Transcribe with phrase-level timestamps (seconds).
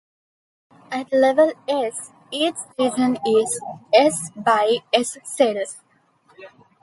[0.91, 3.61] At level "s", each region is
[3.93, 5.83] "s" by "s" cells.